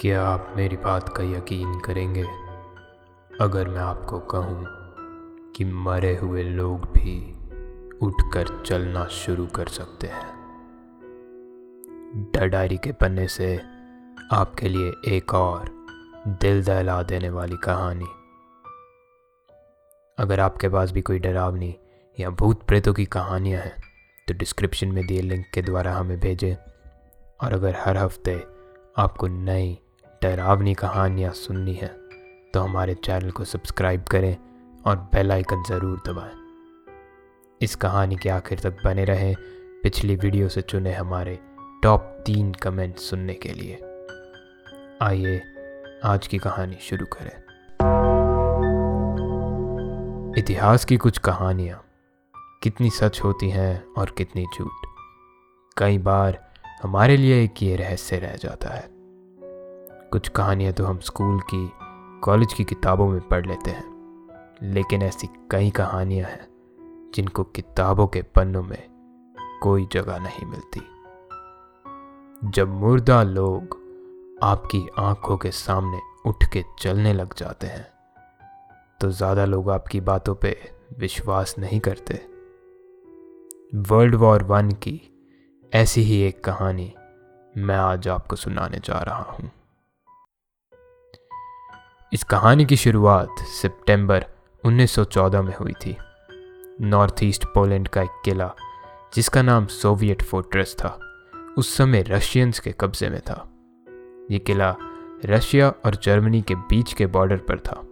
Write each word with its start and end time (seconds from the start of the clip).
क्या 0.00 0.22
आप 0.22 0.54
मेरी 0.56 0.76
बात 0.76 1.08
का 1.08 1.22
यकीन 1.22 1.80
करेंगे। 1.80 2.22
अगर 3.40 3.68
मैं 3.68 3.78
आपको 3.78 4.18
कहूँ 4.18 4.64
कि 5.52 5.64
मरे 5.64 6.14
हुए 6.16 6.42
लोग 6.42 6.84
भी 6.84 7.16
उठकर 8.06 8.62
चलना 8.66 9.04
शुरू 9.06 9.46
कर 9.46 9.66
सकते 9.66 10.06
हैं। 10.06 10.30
डर 12.34 12.46
डायरी 12.46 12.76
के 12.76 12.92
पन्ने 12.92 13.26
से 13.28 13.56
आपके 14.32 14.68
लिए 14.68 14.92
एक 15.08 15.34
और 15.34 15.68
दिल 16.40 16.62
दहला 16.64 17.02
देने 17.02 17.30
वाली 17.30 17.56
कहानी। 17.56 18.08
अगर 20.18 20.40
आपके 20.40 20.68
पास 20.68 20.92
भी 20.92 21.00
कोई 21.00 21.18
डरावनी 21.18 21.74
या 22.18 22.30
भूत 22.30 22.62
प्रेतों 22.62 22.94
की 22.94 23.04
कहानियाँ 23.04 23.62
हैं 23.62 23.76
तो 24.28 24.34
डिस्क्रिप्शन 24.34 24.88
में 24.88 25.06
दिए 25.06 25.20
लिंक 25.20 25.44
के 25.54 25.62
द्वारा 25.62 25.94
हमें 25.94 26.18
भेजें। 26.20 26.54
और 27.40 27.52
अगर 27.52 27.76
हर 27.80 27.96
हफ़्ते 27.96 28.42
आपको 28.98 29.26
नई 29.26 29.78
डरावनी 30.22 30.74
कहानियाँ 30.74 31.32
सुननी 31.32 31.74
है 31.74 31.88
तो 32.54 32.60
हमारे 32.60 32.94
चैनल 32.94 33.30
को 33.30 33.44
सब्सक्राइब 33.44 34.02
करें 34.02 34.36
और 34.86 34.96
बेल 34.96 35.32
आइकन 35.32 35.62
ज़रूर 35.68 36.02
दबाएँ। 36.06 36.32
इस 37.60 37.74
कहानी 37.74 38.16
के 38.16 38.28
आखिर 38.28 38.58
तक 38.58 38.84
बने 38.84 39.04
रहें, 39.04 39.34
पिछली 39.82 40.16
वीडियो 40.16 40.48
से 40.48 40.62
चुने 40.62 40.92
हमारे 40.94 41.38
टॉप 41.82 42.22
तीन 42.26 42.52
कमेंट 42.52 42.96
सुनने 42.96 43.34
के 43.34 43.52
लिए। 43.52 43.80
आइए, 45.02 45.40
आज 46.04 46.26
की 46.26 46.38
कहानी 46.38 46.78
शुरू 46.80 47.06
करें। 47.12 47.36
इतिहास 50.38 50.84
की 50.84 50.96
कुछ 50.96 51.18
कहानियाँ। 51.18 51.82
कितनी 52.62 52.90
सच 52.90 53.20
होती 53.24 53.50
हैं 53.50 53.84
और 53.98 54.14
कितनी 54.18 54.46
झूठ। 54.58 54.86
कई 55.76 55.98
बार 55.98 56.52
हमारे 56.82 57.16
लिए 57.16 57.44
एक 57.44 57.62
ये 57.62 57.76
रहस्य 57.76 58.18
रह 58.18 58.36
जाता 58.36 58.74
है। 58.74 58.99
कुछ 60.12 60.28
कहानियाँ 60.28 60.72
तो 60.72 60.84
हम 60.84 60.98
स्कूल 60.98 61.40
की, 61.44 61.70
कॉलेज 62.24 62.52
की 62.52 62.64
किताबों 62.64 63.06
में 63.08 63.20
पढ़ 63.28 63.46
लेते 63.46 63.70
हैं। 63.70 63.88
लेकिन 64.64 65.02
ऐसी 65.02 65.28
कई 65.50 65.70
कहानियाँ 65.70 66.28
हैं, 66.28 66.46
जिनको 67.14 67.44
किताबों 67.44 68.06
के 68.06 68.22
पन्नों 68.22 68.62
में 68.62 68.82
कोई 69.62 69.86
जगह 69.92 70.18
नहीं 70.18 70.46
मिलती। 70.46 70.80
जब 72.50 72.74
मुर्दा 72.74 73.22
लोग 73.22 73.78
आपकी 74.42 74.86
आँखों 74.98 75.36
के 75.36 75.50
सामने 75.50 75.98
उठ 76.26 76.44
के 76.52 76.64
चलने 76.78 77.12
लग 77.12 77.34
जाते 77.34 77.66
हैं 77.66 77.86
तो 79.00 79.10
ज़्यादा 79.10 79.44
लोग 79.44 79.70
आपकी 79.70 80.00
बातों 80.00 80.34
पे 80.34 80.56
विश्वास 80.98 81.54
नहीं 81.58 81.80
करते। 81.80 82.14
वर्ल्ड 83.88 84.14
वॉर 84.14 84.42
वन 84.44 84.70
की 84.82 85.00
ऐसी 85.72 86.02
ही 86.02 86.20
एक 86.22 86.44
कहानी 86.44 86.92
मैं 87.58 87.76
आज 87.76 88.08
आपको 88.08 88.36
सुनाने 88.36 88.78
जा 88.78 88.98
रहा 88.98 89.22
हूँ। 89.22 89.50
इस 92.12 92.24
कहानी 92.24 92.64
की 92.64 92.76
शुरुआत 92.76 93.28
सितंबर 93.38 94.24
1914 94.64 95.42
में 95.42 95.56
हुई 95.56 95.72
थी। 95.72 95.96
नॉर्थ 96.80 97.14
ईस्ट 97.22 97.44
पोलैंड 97.44 97.88
का 97.88 98.02
एक 98.02 98.22
किला, 98.24 98.54
जिसका 99.14 99.42
नाम 99.42 99.66
सोवियत 99.66 100.22
फोर्ट्रेस 100.22 100.76
था, 100.78 101.00
उस 101.58 101.76
समय 101.76 102.02
रशियंस 102.02 102.60
के 102.60 102.72
कब्जे 102.72 103.08
में 103.08 103.20
था। 103.20 103.50
ये 104.30 104.38
किला 104.38 104.76
रशिया 105.24 105.68
और 105.68 105.94
जर्मनी 105.94 106.42
के 106.42 106.54
बीच 106.54 106.92
के 106.92 107.06
बॉर्डर 107.06 107.36
पर 107.36 107.58
था। 107.58 107.82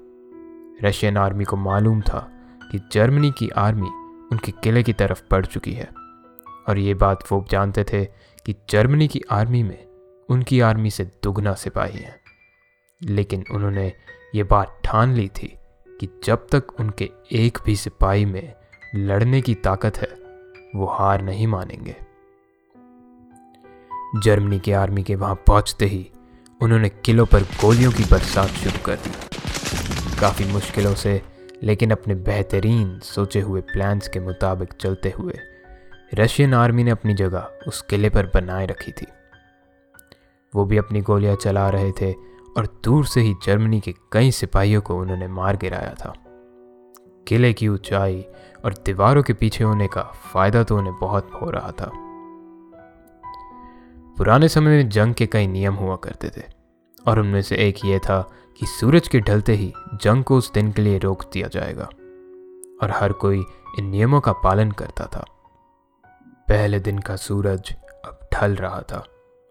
रशियन 0.89 1.17
आर्मी 1.17 1.45
को 1.45 1.57
मालूम 1.57 2.01
था 2.01 2.29
कि 2.73 2.89
जर्मनी 2.93 3.31
की 3.31 3.49
आर्मी 3.49 3.89
उनके 4.33 4.53
किले 4.53 4.83
की 4.83 4.93
तरफ़ 4.93 5.23
बढ़ 5.31 5.47
चुकी 5.47 5.73
है, 5.73 5.91
और 6.69 6.79
ये 6.79 6.95
बात 6.95 7.33
वो 7.33 7.47
जानते 7.51 7.85
थे 7.85 8.05
कि 8.47 8.55
जर्मनी 8.71 9.09
की 9.09 9.23
आर्मी 9.31 9.63
में 9.63 9.87
उनकी 10.29 10.61
आर्मी 10.61 10.91
से 10.91 11.05
दुगना 11.05 11.55
सिपाही 11.55 11.99
हैं। 11.99 12.21
लेकिन 13.03 13.45
उन्होंने 13.51 13.93
ये 14.35 14.43
बात 14.43 14.81
ठान 14.85 15.15
ली 15.15 15.29
थी 15.29 15.59
कि 16.01 16.21
जब 16.25 16.47
तक 16.53 16.81
उनके 16.81 17.11
एक 17.33 17.59
भी 17.65 17.77
सिपाही 17.77 18.25
में 18.25 18.55
लड़ने 18.95 19.41
की 19.41 19.55
ताकत 19.55 19.97
है, 19.97 20.09
वो 20.75 20.87
हार 20.87 21.23
नहीं 21.23 21.47
मानेंगे। 21.47 21.97
जर्मनी 24.17 24.59
के 24.59 24.73
आर्मी 24.73 25.03
के 25.03 25.15
वहाँ 25.15 25.35
पहुँचते 25.35 25.87
ही 25.87 26.11
उन्होंने 26.63 26.89
किलों 26.89 27.27
पर 27.27 27.43
गोलियों 27.43 27.93
की 27.93 28.05
बरसात 28.05 28.49
शुरू 28.49 28.83
कर 28.85 28.97
दी। 28.97 29.11
काफ़ी 30.21 30.45
मुश्किलों 30.45 30.95
से, 30.95 31.23
लेकिन 31.63 31.91
अपने 31.91 32.15
बेहतरीन 32.15 32.99
सोचे 32.99 33.41
हुए 33.41 33.61
प्लान्स 33.61 34.09
के 34.09 34.21
मुताबिक 34.21 34.73
चलते 34.73 35.11
हुए 35.11 35.35
रशियन 36.15 36.55
आर्मी 36.55 36.85
ने 36.85 36.91
अपनी 36.91 37.15
जगह 37.15 37.51
उस 37.67 37.83
किले 37.83 38.11
पर 38.11 38.27
बनाए 38.27 38.67
रखी 38.67 38.93
थी। 38.93 39.07
वो 40.55 40.65
भी 40.65 40.77
अपनी 40.77 41.01
गोलियाँ 41.01 41.37
चला 41.37 41.69
रहे 41.71 41.93
थे 41.93 42.28
और 42.57 42.67
दूर 42.85 43.07
से 43.07 43.21
ही 43.21 43.35
जर्मनी 43.45 43.81
के 43.81 43.95
कई 44.13 44.31
सिपाहियों 44.31 44.81
को 44.81 44.97
उन्होंने 44.97 45.29
मार 45.29 45.57
गिराया 45.57 45.95
था। 45.95 46.13
किले 47.27 47.53
की 47.53 47.69
ऊंचाई 47.69 48.21
और 48.65 48.75
दीवारों 48.87 49.23
के 49.23 49.33
पीछे 49.33 49.65
होने 49.65 49.89
का 49.89 50.03
फ़ायदा 50.33 50.63
तो 50.63 50.77
उन्हें 50.77 50.95
बहुत 50.99 51.31
हो 51.33 51.51
रहा 51.51 51.71
था। 51.71 51.91
पुराने 54.17 54.49
समय 54.49 54.77
में 54.77 54.89
जंग 54.89 55.15
के 55.15 55.27
कई 55.27 55.47
नियम 55.47 55.75
हुआ 55.75 55.97
करते 55.97 56.29
थे, 56.29 56.43
और 56.99 57.19
उनमें 57.19 57.43
से 57.43 57.57
एक 57.59 57.85
ये 57.85 57.99
था 57.99 58.21
कि 58.61 58.67
सूरज 58.67 59.09
के 59.09 59.21
ढलते 59.21 59.53
ही 59.53 59.73
जंग 59.95 60.25
को 60.25 60.37
उस 60.37 60.53
दिन 60.53 60.73
के 60.73 60.83
लिए 60.83 60.99
रोक 60.99 61.25
दिया 61.33 61.49
जाएगा, 61.49 61.85
और 62.83 62.91
हर 62.91 63.13
कोई 63.13 63.45
इन 63.79 63.85
नियमों 63.85 64.21
का 64.21 64.33
पालन 64.35 64.71
करता 64.71 65.07
था। 65.07 65.25
पहले 66.49 66.81
दिन 66.81 66.99
का 66.99 67.17
सूरज 67.17 67.75
अब 68.05 68.29
ढल 68.35 68.55
रहा 68.57 68.81
था, 68.83 69.05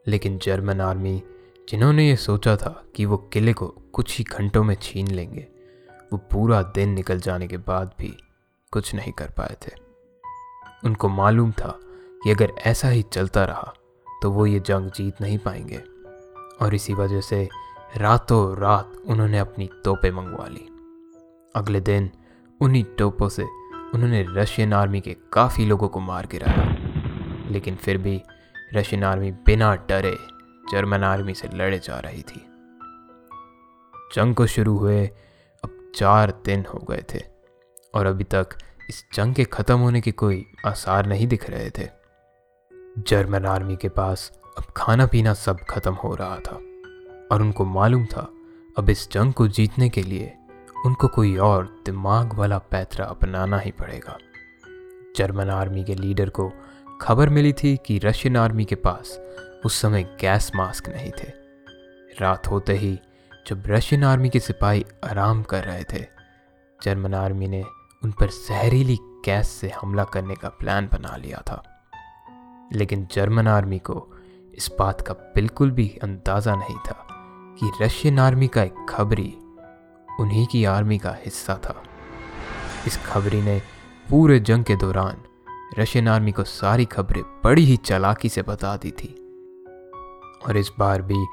लेकिन 0.06 0.38
जर्मन 0.38 0.82
आर्मी 0.82 1.22
जिन्होंने 1.70 2.08
ये 2.10 2.16
सोचा 2.16 2.56
था 2.56 2.84
कि 2.96 3.06
वो 3.06 3.18
किले 3.18 3.54
को 3.54 3.68
कुछ 3.68 4.18
ही 4.18 4.24
घंटों 4.24 4.64
में 4.64 4.76
छीन 4.82 5.08
लेंगे, 5.08 5.48
वो 6.14 6.18
पूरा 6.18 6.62
दिन 6.62 6.90
निकल 6.90 7.20
जाने 7.20 7.48
के 7.48 7.58
बाद 7.58 7.92
भी 8.00 8.18
कुछ 8.72 8.96
नहीं 8.96 9.12
कर 9.12 9.28
पाए 9.28 9.56
थे। 9.62 9.72
उनको 10.86 11.10
मालूम 11.10 11.52
था 11.52 11.80
कि 12.24 12.32
अगर 12.32 12.52
ऐसा 12.66 12.90
ही 12.90 13.02
चलता 13.02 13.46
रहा 13.46 13.74
तो 14.22 14.32
वो 14.32 14.46
ये 14.46 14.60
जंग 14.60 14.92
जीत 14.92 15.22
नहीं 15.22 15.38
पाएँगे। 15.38 15.84
और 16.62 16.76
इसी 16.76 16.94
वजह 16.94 17.22
से 17.22 17.50
रातों 17.98 18.58
रात 18.58 18.92
उन्होंने 19.06 19.40
अपनी 19.40 19.70
तोपें 19.84 20.12
मंगवा 20.12 20.48
ली। 20.48 20.68
अगले 21.56 21.82
दिन 21.82 22.10
उन्हीं 22.62 22.84
टोपों 22.98 23.30
से 23.30 23.44
उन्होंने 23.94 24.26
रशियन 24.30 24.74
आर्मी 24.74 25.02
के 25.02 25.16
काफ़ी 25.34 25.66
लोगों 25.66 25.88
को 25.88 26.00
मार 26.00 26.28
गिराया। 26.28 27.52
लेकिन 27.52 27.76
फिर 27.76 27.98
भी 27.98 28.22
रशियन 28.74 29.04
आर्मी 29.04 29.32
बिना 29.32 29.76
डरे 29.76 30.18
जर्मन 30.72 31.04
आर्मी 31.04 31.34
से 31.34 31.50
लड़े 31.54 31.80
जा 31.80 32.00
रही 32.00 32.22
थी। 32.22 32.46
जंग 34.16 34.36
को 34.36 34.46
शुरू 34.48 34.78
हुए 34.78 35.06
अब 35.64 35.92
चार 35.96 36.32
दिन 36.46 36.66
हो 36.74 36.80
गए 36.80 37.04
थे 37.14 37.22
और 37.96 38.06
अभी 38.06 38.24
तक 38.24 38.48
इस 38.90 39.04
जंग 39.14 39.36
के 39.36 39.44
ख़त्म 39.44 39.78
होने 39.80 40.02
के 40.02 40.12
कोई 40.12 40.46
आसार 40.66 41.06
नहीं 41.06 41.28
दिख 41.28 41.50
रहे 41.50 41.70
थे। 41.70 41.88
जर्मन 43.00 43.46
आर्मी 43.46 43.76
के 43.76 43.90
पास 43.90 44.32
अब 44.58 44.64
खाना 44.78 45.06
पीना 45.06 45.34
सब 45.34 45.58
खत्म 45.60 45.94
हो 45.94 46.16
रहा 46.16 46.38
था 46.38 46.56
और 47.32 47.42
उनको 47.42 47.66
मालूम 47.66 48.06
था 48.06 48.30
अब 48.78 48.90
इस 48.90 49.12
जंग 49.12 49.34
को 49.34 49.48
जीतने 49.48 49.90
के 49.90 50.02
लिए 50.02 50.34
उनको 50.86 51.08
कोई 51.08 51.38
और 51.38 51.82
दिमाग 51.86 52.34
वाला 52.34 52.58
पैतरा 52.58 53.06
अपनाना 53.06 53.60
ही 53.60 53.72
पड़ेगा। 53.72 54.18
जर्मन 55.18 55.50
आर्मी 55.50 55.84
के 55.84 55.96
लीडर 55.96 56.30
को 56.30 56.52
खबर 57.02 57.30
मिली 57.30 57.54
थी 57.54 57.78
कि 57.86 57.98
रशियन 58.00 58.38
आर्मी 58.38 58.66
के 58.66 58.76
पास 58.76 59.20
उस 59.66 59.82
समय 59.82 60.04
गैस 60.04 60.52
मास्क 60.56 60.90
नहीं 60.90 61.12
थे। 61.12 61.32
रात 62.22 62.48
होते 62.48 62.74
ही 62.74 63.00
जब 63.48 63.64
रशियन 63.68 64.04
आर्मी 64.04 64.30
के 64.30 64.40
सिपाही 64.40 64.86
आराम 65.04 65.44
कर 65.44 65.64
रहे 65.64 65.84
थे, 65.84 66.06
जर्मन 66.84 67.14
आर्मी 67.14 67.48
ने 67.48 67.64
उन 68.04 68.12
पर 68.12 68.30
जहरीली 68.30 68.98
गैस 69.02 69.50
से 69.50 69.70
हमला 69.70 70.04
करने 70.04 70.36
का 70.36 70.50
प्लान 70.50 70.90
बना 70.94 71.16
लिया 71.16 71.38
था। 71.38 71.64
लेकिन 72.74 73.08
जर्मन 73.12 73.48
आर्मी 73.48 73.80
को 73.80 74.14
इस 74.56 74.72
बात 74.80 75.02
का 75.02 75.14
बिल्कुल 75.14 75.72
भी 75.72 76.00
अंदाज़ा 76.04 76.56
नहीं 76.56 76.78
था 76.78 77.08
कि 77.60 77.72
रशियन 77.82 78.20
आर्मी 78.20 78.48
का 78.48 78.64
एक 78.64 78.86
खबरी 78.90 79.34
उन्हीं 80.20 80.48
की 80.48 80.66
आर्मी 80.66 80.98
का 80.98 81.18
हिस्सा 81.26 81.60
था। 81.64 81.84
इस 82.88 82.98
खबरी 82.98 83.42
ने 83.42 83.62
पूरे 84.10 84.40
जंग 84.40 84.64
के 84.64 84.76
दौरान 84.76 85.18
रशियन 85.80 86.08
आर्मी 86.08 86.32
को 86.32 86.44
सारी 86.44 86.86
खबरें 86.86 87.24
बड़ी 87.24 87.66
ही 87.66 87.78
चालाकी 87.78 88.30
से 88.30 88.42
बता 88.42 88.78
दी 88.78 88.92
थी। 88.92 89.27
और 90.48 90.58
इस 90.58 90.72
बार 90.80 91.02
भी 91.02 91.26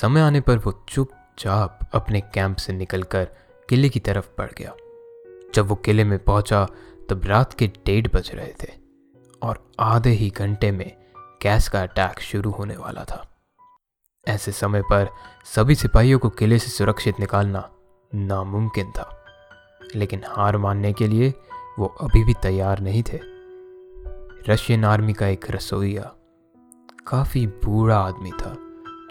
समय 0.00 0.20
आने 0.20 0.40
पर 0.40 0.58
वो 0.58 0.72
चुपचाप 0.88 1.90
अपने 1.92 2.20
कैंप 2.20 2.56
से 2.56 2.72
निकलकर 2.72 3.24
किले 3.68 3.88
की 3.88 4.00
तरफ़ 4.00 4.28
बढ़ 4.38 4.50
गया। 4.58 4.74
जब 5.54 5.66
वो 5.66 5.74
किले 5.74 6.04
में 6.04 6.18
पहुँचा, 6.18 6.66
तब 7.08 7.24
रात 7.24 7.52
के 7.52 7.66
डेढ़ 7.86 8.06
बज 8.14 8.30
रहे 8.34 8.52
थे 8.62 8.72
और 9.42 9.72
आधे 9.80 10.10
ही 10.10 10.30
घंटे 10.30 10.70
में 10.70 10.90
गैस 11.42 11.68
का 11.68 11.82
अटैक 11.82 12.20
शुरू 12.20 12.50
होने 12.50 12.76
वाला 12.76 13.04
था। 13.04 13.26
ऐसे 14.26 14.52
समय 14.52 14.82
पर 14.82 15.08
सभी 15.44 15.74
सिपाहियों 15.74 16.18
को 16.18 16.28
किले 16.28 16.58
से 16.58 16.70
सुरक्षित 16.70 17.20
निकालना 17.20 17.68
नामुमकिन 18.14 18.90
था, 18.90 19.24
लेकिन 19.96 20.22
हार 20.26 20.56
मानने 20.56 20.92
के 20.92 21.08
लिए 21.08 21.34
वो 21.78 21.86
अभी 22.00 22.24
भी 22.24 22.34
तैयार 22.42 22.80
नहीं 22.80 23.02
थे। 23.02 23.20
रशियन 24.48 24.84
आर्मी 24.84 25.12
का 25.12 25.26
एक 25.26 25.50
रसोईया 25.50 26.12
काफ़ी 27.06 27.46
बूढ़ा 27.46 27.98
आदमी 27.98 28.30
था, 28.30 28.56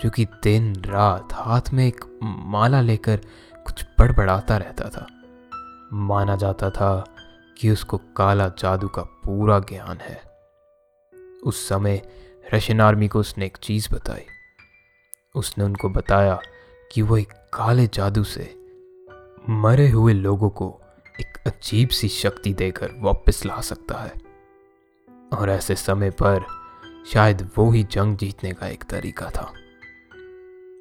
जो 0.01 0.09
कि 0.09 0.25
दिन 0.25 0.75
रात 0.75 1.29
हाथ 1.33 1.61
में 1.73 1.87
एक 1.87 2.19
माला 2.23 2.81
लेकर 2.81 3.17
कुछ 3.55 3.85
बड़बड़ाता 3.99 4.57
रहता 4.57 4.89
था। 4.89 5.07
माना 5.93 6.35
जाता 6.35 6.69
था 6.69 7.15
कि 7.57 7.69
उसको 7.69 7.97
काला 7.97 8.49
जादू 8.49 8.87
का 8.87 9.01
पूरा 9.01 9.59
ज्ञान 9.59 9.97
है। 9.97 10.21
उस 11.43 11.69
समय 11.69 12.01
रशियन 12.53 12.81
आर्मी 12.81 13.07
को 13.07 13.19
उसने 13.19 13.45
एक 13.45 13.57
चीज़ 13.57 13.95
बताई। 13.95 14.25
उसने 15.35 15.63
उनको 15.63 15.89
बताया 15.89 16.39
कि 16.91 17.01
वो 17.01 17.17
एक 17.17 17.31
काले 17.31 17.87
जादू 17.87 18.23
से 18.23 18.55
मरे 19.49 19.89
हुए 19.89 20.13
लोगों 20.13 20.49
को 20.49 20.81
एक 21.21 21.47
अजीब 21.47 21.89
सी 21.89 22.07
शक्ति 22.07 22.53
देकर 22.53 22.91
वापस 22.99 23.45
ला 23.45 23.61
सकता 23.61 23.97
है। 23.97 24.13
और 25.37 25.49
ऐसे 25.49 25.75
समय 25.75 26.09
पर 26.09 26.58
शायद 27.13 27.49
वो 27.57 27.71
ही 27.71 27.83
जंग 27.83 28.17
जीतने 28.17 28.51
का 28.53 28.67
एक 28.67 28.83
तरीका 28.83 29.29
था। 29.29 29.53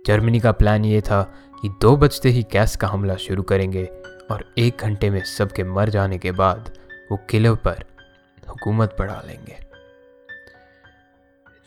जर्मनी 0.07 0.41
का 0.41 0.53
प्लान 0.53 0.85
ये 0.85 1.01
था 1.01 1.23
कि 1.63 1.69
दो 1.69 1.97
बजते 1.97 2.29
ही 2.29 2.43
गैस 2.43 2.77
का 2.77 2.89
हमला 2.89 3.17
शुरू 3.17 3.43
करेंगे 3.43 3.85
और 4.31 4.45
एक 4.59 4.79
घंटे 4.81 5.11
में 5.11 5.25
सबके 5.25 5.65
मर 5.65 5.89
जाने 5.89 6.19
के 6.19 6.33
बाद 6.33 6.73
वो 7.11 7.19
किले 7.31 7.53
पर 7.55 7.85
हुकूमत 8.49 8.97
बढ़ा 8.99 9.23
लेंगे। 9.27 9.57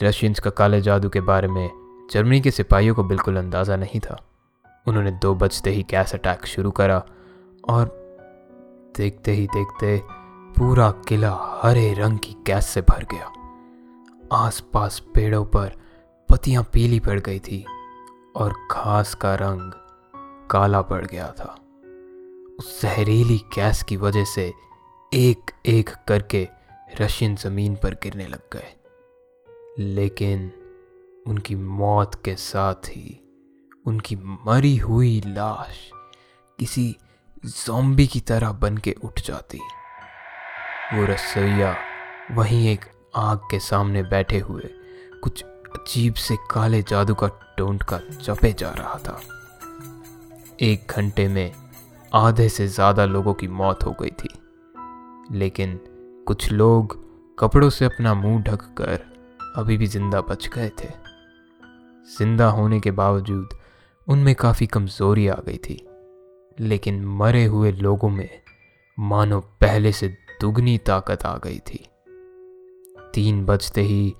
रशियंस 0.04 0.40
का 0.40 0.50
काले 0.50 0.82
जादू 0.82 1.10
के 1.10 1.22
बारे 1.22 1.48
में 1.48 1.70
जर्मनी 2.12 2.42
के 2.42 2.52
सिपाहियों 2.52 2.96
को 2.96 3.04
बिल्कुल 3.04 3.38
अंदाज़ा 3.38 3.76
नहीं 3.76 4.00
था। 4.00 4.22
उन्होंने 4.88 5.12
दो 5.12 5.36
बजते 5.36 5.70
ही 5.70 5.84
गैस 5.84 6.14
अटैक 6.16 6.46
शुरू 6.46 6.72
करा 6.72 7.04
और 7.70 7.86
देखते 8.98 9.32
ही 9.32 9.48
देखते 9.48 10.02
पूरा 10.58 10.92
किला 11.08 11.60
हरे 11.64 11.94
रंग 11.94 12.20
की 12.20 12.36
गैस 12.48 12.66
से 12.66 12.82
भर 12.82 13.04
गया। 13.04 13.32
आसपास 14.32 15.00
पेड़ों 15.00 15.46
पर 15.46 15.72
पत्तियाँ 16.30 16.64
पीली 16.64 17.00
पड़ 17.00 17.20
गई 17.20 17.40
थी 17.40 17.66
और 18.36 18.54
घास 18.72 19.16
का 19.16 19.36
रंग 19.36 19.72
काला 20.52 20.82
पड़ 20.82 21.06
गया 21.06 21.32
था। 21.40 21.56
उस 22.60 22.82
जहरीली 22.82 23.38
गैस 23.38 23.84
की 23.84 23.98
वजह 23.98 24.26
से 24.26 24.54
एक 25.14 25.52
एक 25.66 25.90
करके 26.08 26.48
रशियन 27.02 27.36
ज़मीन 27.36 27.76
पर 27.76 27.94
गिरने 27.94 28.28
लग 28.28 28.42
गए। 28.54 28.74
लेकिन 29.80 30.52
उनकी 31.28 31.56
मौत 31.56 32.16
के 32.26 32.36
साथ 32.36 32.76
ही 32.76 33.24
उनकी 33.86 34.16
मरी 34.16 34.78
हुई 34.78 35.22
लाश 35.26 35.92
किसी 36.60 36.96
जॉम्बी 37.46 38.08
की 38.08 38.20
तरह 38.20 38.52
बन 38.52 38.78
के 38.78 38.96
उठ 39.04 39.22
जाती। 39.22 39.60
वो 40.94 41.06
रसोईया 41.06 41.78
वहीं 42.32 42.68
एक 42.70 42.86
आग 43.14 43.38
के 43.52 43.60
सामने 43.60 44.04
बैठे 44.04 44.40
हुए 44.40 44.70
कुछ 45.24 45.44
अजीब 45.44 46.14
से 46.14 46.36
काले 46.52 46.82
जादू 46.82 47.14
का 47.14 47.28
टोंट 47.58 47.84
का 47.84 48.00
चपे 48.22 48.52
जा 48.54 48.70
रहा 48.70 48.98
था। 48.98 49.20
एक 50.62 50.92
घंटे 50.92 51.28
में 51.28 51.52
आधे 52.14 52.48
से 52.50 52.68
ज़्यादा 52.68 53.06
लोगों 53.06 53.34
की 53.34 53.48
मौत 53.48 53.84
हो 53.84 53.96
गई 54.02 54.10
थी। 54.10 54.30
लेकिन 55.32 55.80
कुछ 56.28 56.52
लोग 56.52 57.00
कपड़ों 57.38 57.70
से 57.70 57.86
अपना 57.86 58.14
मुँह 58.14 58.42
ढक 58.44 58.62
कर 58.78 59.00
अभी 59.58 59.78
भी 59.78 59.88
ज़िंदा 59.88 60.22
बच 60.22 60.48
गए 60.48 60.70
थे। 60.70 60.90
ज़िंदा 62.18 62.50
होने 62.50 62.80
के 62.80 62.92
बावजूद 62.92 63.50
उनमें 64.08 64.34
काफ़ी 64.36 64.68
कमज़ोरी 64.68 65.28
आ 65.28 65.36
गई 65.48 65.58
थी। 65.58 65.86
लेकिन 66.60 67.06
मरे 67.18 67.46
हुए 67.46 67.72
लोगों 67.72 68.10
में 68.10 68.30
मानो 68.98 69.40
पहले 69.62 69.92
से 69.92 70.08
दुगनी 70.42 70.78
ताकत 70.78 71.26
आ 71.26 71.38
गई 71.38 71.60
थी। 71.60 71.86
तीन 73.14 73.46
बजते 73.46 73.82
ही 73.82 74.14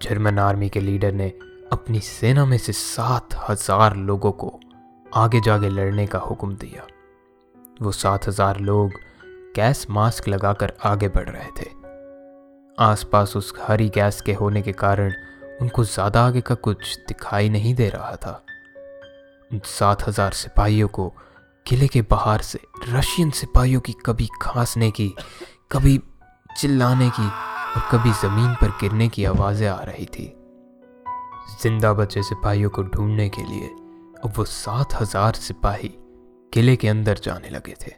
जर्मन 0.00 0.38
आर्मी 0.38 0.68
के 0.68 0.80
लीडर 0.80 1.12
ने 1.12 1.28
अपनी 1.72 2.00
सेना 2.00 2.44
में 2.44 2.56
से 2.58 2.72
सात 2.72 3.34
हज़ार 3.48 3.96
लोगों 3.96 4.32
को 4.34 4.58
आगे 5.06 5.40
जाके 5.40 5.68
लड़ने 5.68 6.06
का 6.06 6.18
हुक्म 6.18 6.54
दिया। 6.56 6.86
वो 7.82 7.92
सात 7.92 8.26
हज़ार 8.28 8.60
लोग 8.60 8.92
गैस 9.56 9.86
मास्क 9.90 10.28
लगाकर 10.28 10.72
आगे 10.84 11.08
बढ़ 11.08 11.28
रहे 11.28 11.48
थे। 11.58 11.70
आसपास 12.78 13.36
उस 13.36 13.52
हरी 13.62 13.88
गैस 13.88 14.20
के 14.20 14.32
होने 14.32 14.62
के 14.62 14.72
कारण 14.74 15.12
उनको 15.60 15.84
ज़्यादा 15.84 16.24
आगे 16.26 16.40
का 16.40 16.54
कुछ 16.56 16.98
दिखाई 17.08 17.48
नहीं 17.48 17.74
दे 17.74 17.88
रहा 17.88 18.16
था। 18.16 18.42
उन 19.50 19.60
सात 19.68 20.06
हज़ार 20.08 20.32
सिपाहियों 20.32 20.88
को 20.88 21.08
किले 21.66 21.88
के 21.88 22.02
बाहर 22.02 22.42
से 22.42 22.58
रशियन 22.88 23.30
सिपाहियों 23.30 23.80
की 23.80 23.92
कभी 24.06 24.28
खांसने 24.42 24.90
की, 24.90 25.14
कभी 25.72 26.00
चिल्लाने 26.50 27.10
की 27.10 27.28
और 27.76 27.82
कभी 27.90 28.12
ज़मीन 28.12 28.54
पर 28.54 28.70
गिरने 28.80 29.08
की 29.08 29.24
आवाज़ें 29.24 29.68
आ 29.68 29.80
रही 29.82 30.06
थी। 30.06 30.26
ज़िंदा 31.62 31.92
बचे 31.94 32.22
सिपाहियों 32.22 32.70
को 32.70 32.82
ढूँढने 32.84 33.28
के 33.28 33.42
लिए 33.42 33.68
अब 34.24 34.32
वो 34.36 34.44
सात 34.44 34.94
हज़ार 34.94 35.34
सिपाही 35.34 35.88
किले 36.52 36.76
के 36.76 36.88
अंदर 36.88 37.18
जाने 37.18 37.50
लगे 37.50 37.74
थे। 37.82 37.92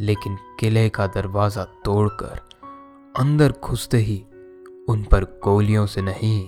लेकिन 0.00 0.36
किले 0.60 0.88
का 0.88 1.06
दरवाज़ा 1.06 1.64
तोड़कर 1.84 2.40
अंदर 3.16 3.52
घुसते 3.64 3.98
ही 3.98 4.16
उन 4.88 5.04
पर 5.12 5.24
गोलियों 5.44 5.86
से 5.86 6.02
नहीं, 6.02 6.40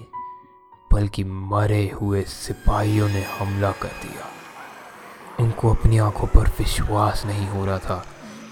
बल्कि 0.90 1.24
मरे 1.24 1.88
हुए 2.00 2.22
सिपाहियों 2.22 3.08
ने 3.08 3.22
हमला 3.38 3.70
कर 3.72 3.92
दिया। 4.02 5.44
उनको 5.44 5.70
अपनी 5.70 5.98
आँखों 5.98 6.26
पर 6.26 6.48
विश्वास 6.58 7.24
नहीं 7.26 7.46
हो 7.48 7.64
रहा 7.66 7.78
था 7.78 8.04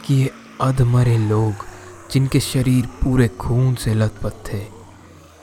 कि 0.06 0.14
ये 0.14 0.30
अधमरे 0.60 1.16
लोग 1.18 1.64
जिनके 2.14 2.40
शरीर 2.40 2.86
पूरे 2.86 3.28
खून 3.28 3.74
से 3.74 3.94
लथपथ 3.94 4.52
थे, 4.52 4.58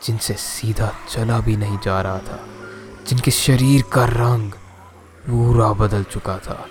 जिनसे 0.03 0.33
सीधा 0.33 0.93
चला 1.09 1.39
भी 1.39 1.57
नहीं 1.57 1.79
जा 1.79 2.01
रहा 2.01 2.19
था, 2.19 2.45
जिनके 3.07 3.31
शरीर 3.31 3.81
का 3.81 4.05
रंग 4.05 4.51
पूरा 5.27 5.73
बदल 5.73 6.03
चुका 6.03 6.37
था, 6.37 6.65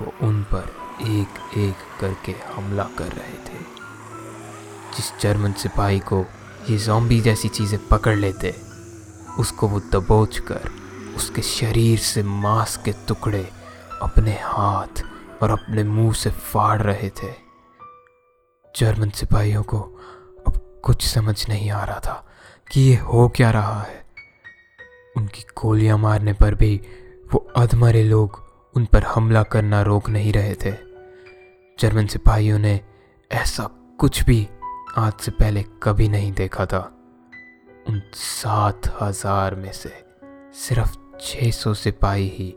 वो 0.00 0.28
उन 0.28 0.42
पर 0.42 0.68
एक 1.02 1.58
एक 1.58 2.00
करके 2.00 2.34
हमला 2.54 2.84
कर 2.98 3.04
रहे 3.04 3.32
थे। 3.32 3.58
जिस 4.96 5.20
जर्मन 5.20 5.52
सिपाही 5.52 5.98
को 5.98 6.24
ये 6.70 6.78
जॉम्बी 6.78 7.20
जैसी 7.20 7.48
चीज़ें 7.48 7.88
पकड़ 7.88 8.16
लेते, 8.16 8.54
उसको 9.38 9.68
वो 9.68 9.80
दबोच 9.80 10.38
कर 10.38 10.70
उसके 11.16 11.42
शरीर 11.42 11.98
से 11.98 12.22
मांस 12.22 12.76
के 12.76 12.92
टुकड़े 13.08 13.48
अपने 14.02 14.38
हाथ 14.42 15.04
और 15.42 15.50
अपने 15.50 15.84
मुँह 15.84 16.12
से 16.12 16.30
फाड़ 16.30 16.82
रहे 16.82 17.10
थे। 17.10 17.45
जर्मन 18.76 19.10
सिपाहियों 19.10 19.62
को 19.62 19.78
अब 20.46 20.80
कुछ 20.82 21.06
समझ 21.06 21.48
नहीं 21.48 21.70
आ 21.70 21.84
रहा 21.84 22.00
था 22.00 22.26
कि 22.72 22.80
ये 22.80 22.96
हो 22.96 23.28
क्या 23.28 23.50
रहा 23.50 23.82
है। 23.82 24.04
उनकी 25.16 25.42
गोलियाँ 25.42 25.98
मारने 25.98 26.32
पर 26.32 26.54
भी 26.54 26.80
वो 27.32 27.38
अधमरे 27.56 28.02
लोग 28.04 28.42
उन 28.76 28.84
पर 28.84 29.02
हमला 29.02 29.42
करना 29.42 29.82
रोक 29.82 30.10
नहीं 30.10 30.32
रहे 30.32 30.54
थे। 30.54 30.72
जर्मन 31.78 32.06
सिपाहियों 32.06 32.58
ने 32.58 32.80
ऐसा 33.32 33.68
कुछ 34.00 34.24
भी 34.24 34.48
आज 34.96 35.12
से 35.12 35.30
पहले 35.30 35.64
कभी 35.82 36.08
नहीं 36.08 36.32
देखा 36.32 36.66
था। 36.66 36.80
उन 37.88 38.02
सात 38.14 38.98
हज़ार 39.02 39.54
में 39.54 39.72
से 39.72 39.92
सिर्फ़ 40.54 40.96
600 41.20 41.74
सिपाही 41.74 42.28
ही 42.28 42.54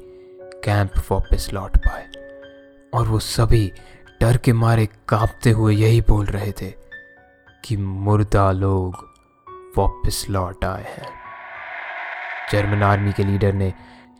कैंप 0.64 0.92
वापस 1.12 1.50
लौट 1.54 1.78
पाए 1.78 2.08
और 2.94 3.08
वो 3.08 3.20
सभी 3.20 3.72
डर 4.22 4.38
के 4.38 4.54
मारे 4.54 4.86
कांपते 5.08 5.50
हुए 5.50 5.74
यही 5.76 6.02
बोल 6.02 6.26
रहे 6.26 6.52
थे 6.52 6.70
कि 7.64 7.78
मुर्दा 7.78 8.52
लोग 8.52 8.96
वापस 9.78 10.26
लौट 10.30 10.66
आए 10.66 10.84
हैं। 10.84 11.08
जर्मन 12.52 12.84
आर्मी 12.84 13.14
के 13.14 13.24
लीडर 13.24 13.54
ने 13.54 13.74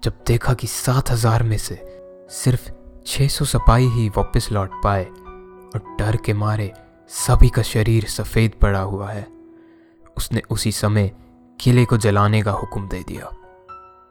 जब 0.04 0.24
देखा 0.28 0.54
कि 0.54 0.68
सात 0.68 1.12
हज़ार 1.12 1.44
में 1.44 1.58
से 1.58 1.76
सिर्फ़ 2.32 2.70
600 3.08 3.46
सिपाही 3.46 3.88
ही 3.88 4.08
वापस 4.10 4.52
लौट 4.52 4.82
पाए 4.84 5.06
और 5.06 5.96
डर 6.00 6.18
के 6.18 6.34
मारे 6.34 6.72
सभी 7.12 7.50
का 7.50 7.62
शरीर 7.64 8.06
सफ़ेद 8.08 8.56
पड़ा 8.62 8.82
हुआ 8.82 9.10
है, 9.10 9.28
उसने 10.18 10.42
उसी 10.50 10.72
समय 10.72 11.12
किले 11.60 11.86
को 11.86 11.98
जलाने 11.98 12.42
का 12.42 12.52
हुक्म 12.52 12.88
दे 12.88 13.04
दिया। 13.08 13.32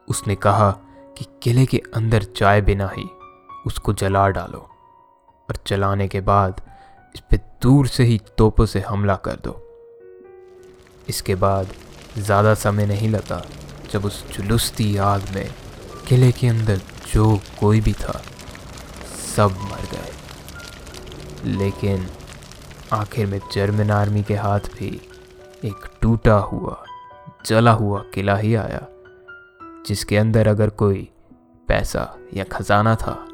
उसने 0.09 0.35
कहा 0.37 0.71
कि 1.18 1.26
किले 1.42 1.66
के 1.66 1.83
अंदर 1.95 2.26
जाए 2.37 2.61
बिना 2.61 2.90
ही 2.97 3.09
उसको 3.66 3.92
जला 3.92 4.28
डालो। 4.28 4.68
और 5.50 5.57
चलाने 5.67 6.09
के 6.09 6.21
बाद 6.21 6.61
इस 7.14 7.21
पर 7.21 7.37
दूर 7.62 7.87
से 7.87 8.05
ही 8.05 8.21
तोपों 8.38 8.67
से 8.67 8.81
हमला 8.81 9.14
कर 9.17 9.37
दो। 9.45 9.61
इसके 11.09 11.35
बाद 11.35 11.69
ज़्यादा 12.19 12.55
समय 12.55 12.87
नहीं 12.87 13.09
लगा 13.09 13.43
जब 13.93 14.05
उस 14.05 14.25
जुलूसती 14.33 14.97
आग 14.97 15.23
में 15.35 15.50
किले 16.09 16.31
के 16.33 16.49
अंदर 16.49 16.81
जो 17.12 17.40
कोई 17.61 17.81
भी 17.81 17.93
था, 17.93 18.21
सब 19.37 19.59
मर 19.62 19.87
गए। 19.93 21.57
लेकिन 21.59 22.07
आखिर 22.93 23.26
में 23.26 23.40
जर्मन 23.52 23.90
आर्मी 23.90 24.23
के 24.23 24.35
हाथ 24.35 24.61
भी 24.78 24.88
एक 25.64 25.88
टूटा 26.02 26.35
हुआ, 26.35 26.76
जला 27.47 27.73
हुआ 27.73 28.02
किला 28.14 28.37
ही 28.37 28.55
आया, 28.55 28.87
जिसके 29.87 30.17
अंदर 30.17 30.49
अगर 30.49 30.71
कोई 30.71 31.09
पैसा 31.69 32.14
या 32.35 32.45
खजाना 32.45 32.95
था 32.95 33.27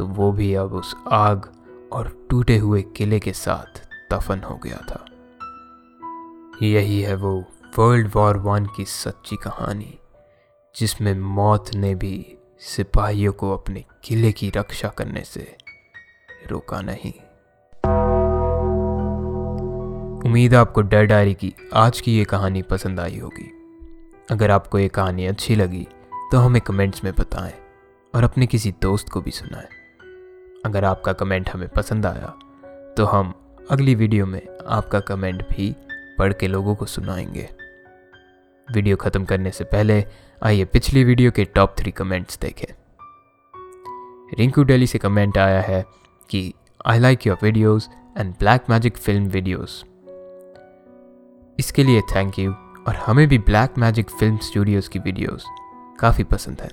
तो 0.00 0.06
वो 0.06 0.32
भी 0.32 0.54
अब 0.54 0.72
उस 0.72 0.94
आग 1.12 1.50
और 1.92 2.26
टूटे 2.30 2.56
हुए 2.58 2.82
किले 2.82 3.20
के 3.20 3.32
साथ 3.32 3.80
दफन 4.12 4.40
हो 4.40 4.54
गया 4.56 4.76
था। 4.76 5.04
यही 6.62 7.00
है 7.00 7.14
वो 7.14 7.44
वर्ल्ड 7.78 8.10
वॉर 8.14 8.36
वन 8.36 8.66
की 8.66 8.84
सच्ची 8.84 9.36
कहानी, 9.36 9.98
जिसमें 10.76 11.14
मौत 11.14 11.74
ने 11.74 11.94
भी 11.94 12.38
सिपाहियों 12.60 13.32
को 13.32 13.52
अपने 13.52 13.84
किले 14.04 14.32
की 14.32 14.50
रक्षा 14.50 14.88
करने 14.88 15.22
से 15.24 15.56
रोका 16.50 16.80
नहीं। 16.80 17.12
उम्मीद 20.24 20.54
आपको 20.54 20.82
डर 20.82 21.04
डायरी 21.04 21.34
की 21.34 21.54
आज 21.74 22.00
की 22.00 22.16
ये 22.18 22.24
कहानी 22.24 22.62
पसंद 22.62 23.00
आई 23.00 23.18
होगी। 23.18 23.50
अगर 24.30 24.50
आपको 24.50 24.78
ये 24.78 24.88
कहानी 24.88 25.26
अच्छी 25.26 25.54
लगी 25.54 25.86
तो 26.32 26.38
हमें 26.38 26.62
कमेंट्स 26.62 27.04
में 27.04 27.12
बताएँ 27.14 27.54
और 28.14 28.24
अपने 28.24 28.46
किसी 28.46 28.74
दोस्त 28.82 29.08
को 29.08 29.20
भी 29.20 29.30
सुनाएँ। 29.30 29.79
अगर 30.66 30.84
आपका 30.84 31.12
कमेंट 31.12 31.48
हमें 31.50 31.68
पसंद 31.68 32.06
आया 32.06 32.26
तो 32.96 33.04
हम 33.04 33.32
अगली 33.70 33.94
वीडियो 33.94 34.26
में 34.26 34.40
आपका 34.68 35.00
कमेंट 35.00 35.42
भी 35.48 35.74
पढ़ 36.18 36.32
के 36.32 36.48
लोगों 36.48 36.74
को 36.74 36.86
सुनाएँगे। 36.86 37.48
वीडियो 38.68 38.96
ख़त्म 38.96 39.24
करने 39.24 39.50
से 39.50 39.64
पहले 39.64 40.04
आइए 40.42 40.64
पिछली 40.64 41.04
वीडियो 41.04 41.30
के 41.30 41.44
टॉप 41.44 41.74
थ्री 41.78 41.90
कमेंट्स 41.90 42.38
देखें। 42.38 42.72
रिंकू 44.38 44.62
डेली 44.62 44.86
से 44.86 44.98
कमेंट 44.98 45.38
आया 45.38 45.60
है 45.60 45.84
कि 46.30 46.52
I 46.86 46.98
like 46.98 47.26
your 47.26 47.38
videos 47.42 47.88
and 48.18 48.34
Blackmagic 48.70 48.96
film 48.96 49.26
videos 49.26 49.84
इसके 51.58 51.84
लिए 51.84 52.00
थैंक 52.14 52.38
यू 52.38 52.52
और 52.88 52.96
हमें 52.96 53.26
भी 53.28 53.38
ब्लैक 53.38 53.78
मैजिक 53.78 54.10
फ़िल्म 54.10 54.36
स्टूडियोज़ 54.42 54.90
की 54.90 54.98
वीडियोस 54.98 55.46
काफ़ी 56.00 56.24
पसंद 56.24 56.60
है। 56.60 56.68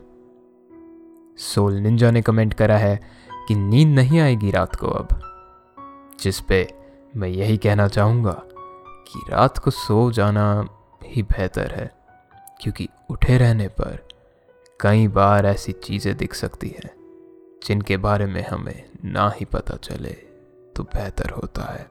सोल 1.37 1.73
निंजा 1.73 2.11
ने 2.11 2.21
कमेंट 2.21 2.53
करा 2.53 2.77
है 2.77 2.99
कि 3.47 3.55
नींद 3.55 3.95
नहीं 3.95 4.19
आएगी 4.19 4.51
रात 4.51 4.75
को 4.75 4.87
अब। 4.89 5.19
जिस 6.21 6.39
पे 6.39 6.67
मैं 7.15 7.27
यही 7.29 7.57
कहना 7.57 7.87
चाहूँगा 7.87 8.41
कि 9.07 9.19
रात 9.29 9.57
को 9.57 9.71
सो 9.71 10.11
जाना 10.11 10.65
ही 11.01 11.23
बेहतर 11.23 11.71
है, 11.71 11.91
क्योंकि 12.61 12.87
उठे 13.09 13.37
रहने 13.37 13.67
पर 13.67 14.07
कई 14.79 15.07
बार 15.07 15.45
ऐसी 15.45 15.71
चीज़ें 15.73 16.15
दिख 16.17 16.33
सकती 16.33 16.67
हैं, 16.69 16.91
जिनके 17.67 17.97
बारे 17.97 18.25
में 18.25 18.43
हमें 18.47 18.83
ना 19.05 19.29
ही 19.29 19.45
पता 19.45 19.77
चले 19.79 20.15
तो 20.75 20.83
बेहतर 20.85 21.29
होता 21.31 21.71
है। 21.73 21.87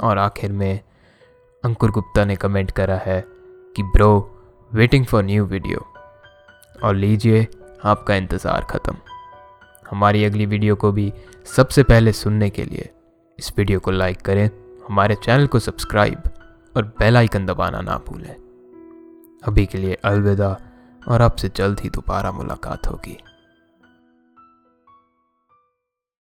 और 0.00 0.18
आखिर 0.18 0.52
में 0.52 0.80
अंकुर 1.64 1.90
गुप्ता 1.90 2.24
ने 2.24 2.36
कमेंट 2.36 2.70
करा 2.70 2.96
है 2.96 3.20
कि, 3.76 3.82
bro 3.82 4.30
waiting 4.72 5.04
for 5.06 5.22
new 5.24 5.44
video 5.46 5.86
और 6.82 6.94
लीजिए, 6.94 7.46
आपका 7.84 8.14
इंतज़ार 8.14 8.64
ख़त्म। 8.70 8.96
हमारी 9.90 10.24
अगली 10.24 10.46
वीडियो 10.46 10.76
को 10.76 10.92
भी 10.92 11.12
सबसे 11.56 11.82
पहले 11.82 12.12
सुनने 12.12 12.50
के 12.50 12.64
लिए 12.64 12.90
इस 13.38 13.52
वीडियो 13.58 13.80
को 13.80 13.90
लाइक 13.90 14.20
करें, 14.20 14.50
हमारे 14.88 15.14
चैनल 15.14 15.46
को 15.46 15.58
सब्सक्राइब 15.58 16.22
और 16.76 16.84
बेल 16.98 17.16
आइकन 17.16 17.46
दबाना 17.46 17.80
ना 17.80 17.96
भूलें। 18.08 18.34
अभी 19.42 19.66
के 19.66 19.78
लिए 19.78 19.94
अलविदा 20.04 20.56
और 21.08 21.22
आपसे 21.22 21.50
जल्द 21.56 21.80
ही 21.80 21.88
दोबारा 21.90 22.32
मुलाकात 22.32 22.86
होगी। 22.86 23.16